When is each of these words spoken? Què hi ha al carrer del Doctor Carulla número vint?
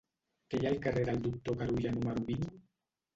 Què 0.53 0.61
hi 0.61 0.63
ha 0.65 0.69
al 0.69 0.79
carrer 0.85 1.03
del 1.09 1.19
Doctor 1.25 1.57
Carulla 1.59 1.91
número 1.99 2.25
vint? 2.31 2.49